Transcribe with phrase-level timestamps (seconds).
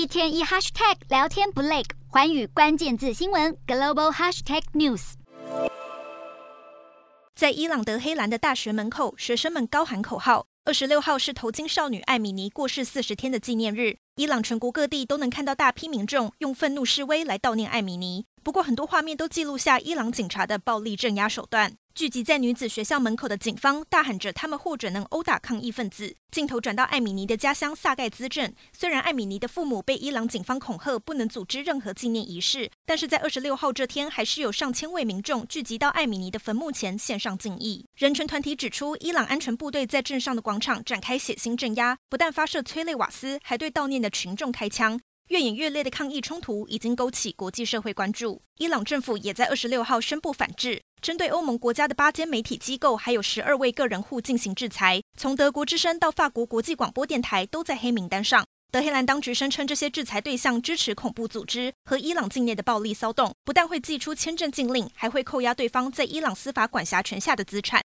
[0.00, 5.12] 一天一 hashtag 聊天不累，环宇关键字新闻 global hashtag news。
[7.34, 10.46] 在伊朗德黑兰的大学门口，学生们高喊口号。
[10.64, 18.24] 二十六号是头巾少女艾米尼过世四十天的纪念日，伊朗全国各地都能看到大批民众用愤怒示威来悼念艾米尼。
[18.42, 21.74] 不过，很多画面都记录下伊朗警察的暴力镇压手段。
[21.94, 37.84] 聚集在女子学校门口的警方大喊着：“他们或者能殴打抗议分子。”镜头转到艾米尼的家乡萨盖兹镇，虽然艾米尼的父母被伊朗警方恐吓不能组织任何纪念仪式，但是在二十六号这天，还是有上千位民众聚集到艾米尼的坟墓前献上敬意。
[37.96, 45.00] 人权团体指出，伊朗安全部队在镇上的广场展开血腥镇压，不但发射催泪瓦斯，还对悼念的群众开枪。
[45.28, 48.42] 越演越烈的抗议冲突已经勾起国际社会关注。
[48.58, 55.02] 伊朗政府也在二十六号宣布反制，针对欧盟国家的八间媒体机构还有十二位个人户进行制裁。
[55.16, 58.44] 从德国之声到法国国际广播电台都在黑名单上。
[58.72, 67.78] 德黑兰当局声称，这些制裁对象支持恐怖组织和伊朗境内的暴力骚动，不但会寄出签证禁令，还会扣押对方在伊朗司法管辖权下的资产。